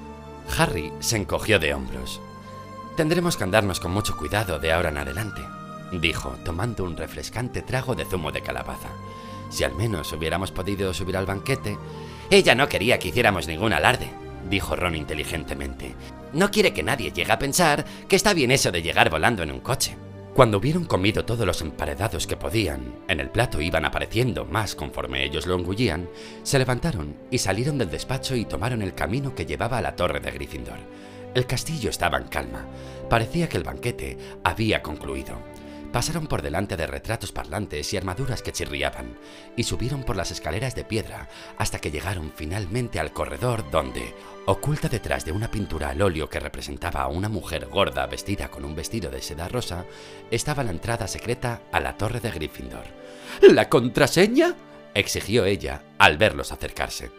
[0.58, 2.20] Harry se encogió de hombros.
[2.98, 5.42] Tendremos que andarnos con mucho cuidado de ahora en adelante,
[5.92, 8.90] dijo, tomando un refrescante trago de zumo de calabaza.
[9.50, 11.78] Si al menos hubiéramos podido subir al banquete.
[12.30, 14.10] Ella no quería que hiciéramos ningún alarde,
[14.50, 15.96] dijo Ron inteligentemente.
[16.34, 19.52] No quiere que nadie llegue a pensar que está bien eso de llegar volando en
[19.52, 19.96] un coche.
[20.34, 25.26] Cuando hubieron comido todos los emparedados que podían, en el plato iban apareciendo más conforme
[25.26, 26.10] ellos lo engullían,
[26.44, 30.22] se levantaron y salieron del despacho y tomaron el camino que llevaba a la torre
[30.22, 30.80] de Gryffindor.
[31.34, 32.66] El castillo estaba en calma.
[33.10, 35.38] Parecía que el banquete había concluido.
[35.92, 39.18] Pasaron por delante de retratos parlantes y armaduras que chirriaban,
[39.58, 41.28] y subieron por las escaleras de piedra
[41.58, 46.40] hasta que llegaron finalmente al corredor donde, oculta detrás de una pintura al óleo que
[46.40, 49.86] representaba a una mujer gorda vestida con un vestido de seda rosa,
[50.32, 52.86] estaba la entrada secreta a la torre de Gryffindor.
[53.42, 54.56] ¿La contraseña?
[54.94, 57.12] exigió ella al verlos acercarse.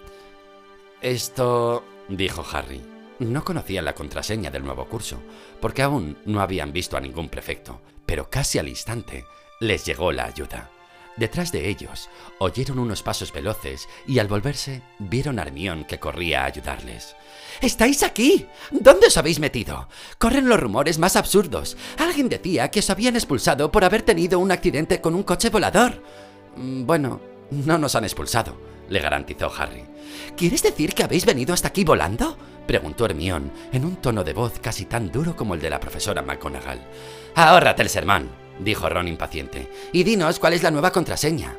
[1.02, 1.84] Esto...
[2.08, 2.91] dijo Harry.
[3.22, 5.22] No conocían la contraseña del nuevo curso,
[5.60, 9.24] porque aún no habían visto a ningún prefecto, pero casi al instante
[9.60, 10.70] les llegó la ayuda.
[11.16, 12.08] Detrás de ellos
[12.38, 17.14] oyeron unos pasos veloces y al volverse vieron a Hermión que corría a ayudarles.
[17.60, 18.46] ¡Estáis aquí!
[18.72, 19.88] ¿Dónde os habéis metido?
[20.18, 21.76] Corren los rumores más absurdos.
[21.98, 26.02] Alguien decía que os habían expulsado por haber tenido un accidente con un coche volador.
[26.56, 27.20] Mm, bueno,
[27.50, 29.84] no nos han expulsado, le garantizó Harry.
[30.36, 32.36] ¿Quieres decir que habéis venido hasta aquí volando?
[32.66, 36.22] Preguntó Hermión en un tono de voz casi tan duro como el de la profesora
[36.22, 36.80] McGonagall.
[37.34, 37.90] Ahórrate el
[38.58, 41.56] dijo Ron impaciente, y dinos cuál es la nueva contraseña.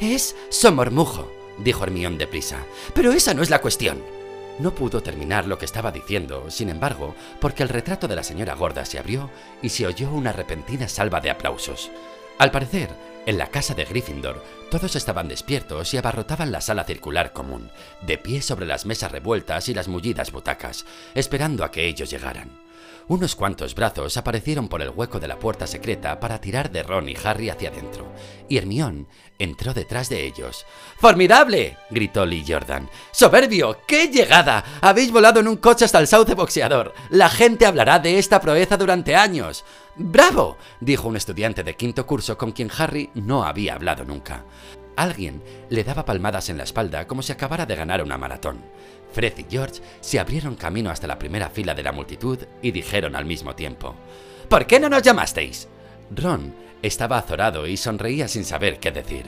[0.00, 2.58] Es Somormujo, dijo Hermión deprisa,
[2.94, 4.02] pero esa no es la cuestión.
[4.58, 8.54] No pudo terminar lo que estaba diciendo, sin embargo, porque el retrato de la señora
[8.54, 11.90] gorda se abrió y se oyó una repentina salva de aplausos.
[12.38, 12.90] Al parecer,
[13.26, 17.70] en la casa de Gryffindor, todos estaban despiertos y abarrotaban la sala circular común,
[18.02, 22.65] de pie sobre las mesas revueltas y las mullidas butacas, esperando a que ellos llegaran.
[23.08, 27.08] Unos cuantos brazos aparecieron por el hueco de la puerta secreta para tirar de Ron
[27.08, 28.12] y Harry hacia adentro,
[28.48, 29.06] y Hermión
[29.38, 30.66] entró detrás de ellos.
[30.98, 31.76] ¡Formidable!
[31.88, 32.90] gritó Lee Jordan.
[33.12, 33.78] ¡Soberbio!
[33.86, 34.64] ¡Qué llegada!
[34.80, 36.94] Habéis volado en un coche hasta el Sauce Boxeador.
[37.10, 39.64] La gente hablará de esta proeza durante años.
[39.94, 40.56] ¡Bravo!
[40.80, 44.44] dijo un estudiante de quinto curso con quien Harry no había hablado nunca.
[44.96, 48.64] Alguien le daba palmadas en la espalda como si acabara de ganar una maratón.
[49.12, 53.16] Fred y George se abrieron camino hasta la primera fila de la multitud y dijeron
[53.16, 53.94] al mismo tiempo,
[54.48, 55.68] ¿Por qué no nos llamasteis?
[56.14, 59.26] Ron estaba azorado y sonreía sin saber qué decir.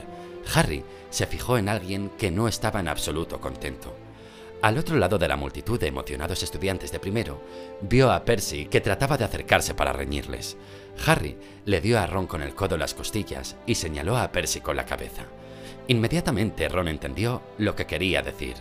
[0.53, 3.95] Harry se fijó en alguien que no estaba en absoluto contento.
[4.61, 7.41] Al otro lado de la multitud de emocionados estudiantes de primero,
[7.81, 10.57] vio a Percy que trataba de acercarse para reñirles.
[11.05, 14.75] Harry le dio a Ron con el codo las costillas y señaló a Percy con
[14.75, 15.23] la cabeza.
[15.87, 18.55] Inmediatamente Ron entendió lo que quería decir.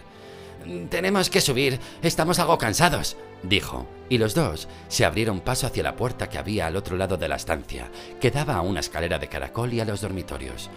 [0.90, 5.96] Tenemos que subir, estamos algo cansados, dijo, y los dos se abrieron paso hacia la
[5.96, 7.90] puerta que había al otro lado de la estancia,
[8.20, 10.68] que daba a una escalera de caracol y a los dormitorios.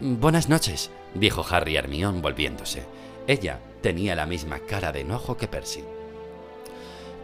[0.00, 2.86] Buenas noches, dijo Harry Hermión volviéndose.
[3.26, 5.84] Ella tenía la misma cara de enojo que Percy.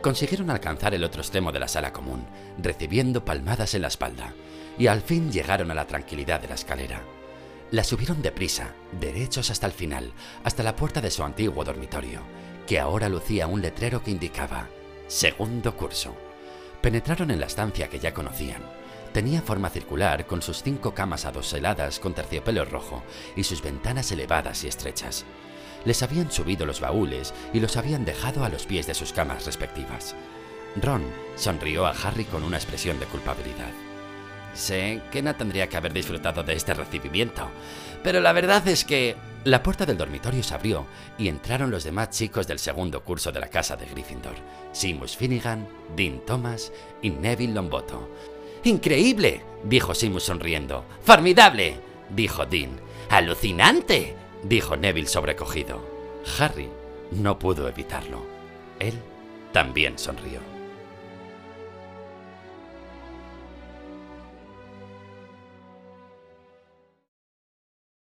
[0.03, 2.27] Consiguieron alcanzar el otro extremo de la sala común,
[2.59, 4.35] recibiendo palmadas en la espalda,
[4.79, 7.03] y al fin llegaron a la tranquilidad de la escalera.
[7.71, 10.13] La subieron deprisa, derechos hasta el final,
[10.43, 12.21] hasta la puerta de su antiguo dormitorio,
[12.67, 14.69] que ahora lucía un letrero que indicaba
[15.07, 16.17] segundo curso.
[16.81, 18.63] Penetraron en la estancia que ya conocían.
[19.13, 23.03] Tenía forma circular con sus cinco camas adoseladas con terciopelo rojo
[23.37, 25.25] y sus ventanas elevadas y estrechas.
[25.85, 29.47] Les habían subido los baúles y los habían dejado a los pies de sus camas
[29.47, 30.15] respectivas.
[30.81, 31.03] Ron
[31.37, 33.90] sonrió a Harry con una expresión de culpabilidad.
[34.55, 37.49] Sé que no tendría que haber disfrutado de este recibimiento,
[38.03, 39.17] pero la verdad es que...
[39.43, 40.85] La puerta del dormitorio se abrió
[41.17, 44.35] y entraron los demás chicos del segundo curso de la casa de Gryffindor.
[44.73, 46.71] Seamus Finnegan, Dean Thomas
[47.01, 48.05] y Neville Longbottom.
[48.65, 49.41] ¡Increíble!
[49.65, 50.85] dijo Seamus sonriendo.
[51.03, 51.77] ¡Formidable!
[52.11, 52.79] dijo Dean.
[53.09, 54.15] ¡Alucinante!
[54.43, 55.81] dijo Neville sobrecogido.
[56.39, 56.69] Harry
[57.11, 58.23] no pudo evitarlo.
[58.79, 58.95] Él
[59.53, 60.50] también sonrió.